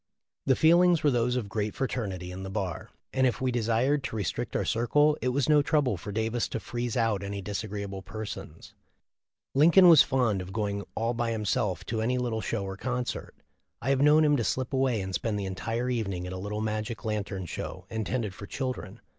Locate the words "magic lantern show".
16.61-17.85